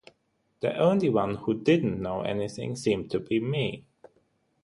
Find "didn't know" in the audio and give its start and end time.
1.53-2.21